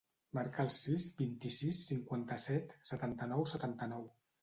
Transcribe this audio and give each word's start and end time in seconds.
Marca 0.37 0.63
el 0.67 0.71
sis, 0.75 1.05
vint-i-sis, 1.19 1.83
cinquanta-set, 1.91 2.77
setanta-nou, 2.93 3.51
setanta-nou. 3.57 4.13